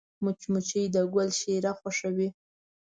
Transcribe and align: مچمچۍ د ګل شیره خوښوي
مچمچۍ 0.23 0.83
د 0.93 0.95
ګل 1.13 1.29
شیره 1.39 1.71
خوښوي 1.79 2.29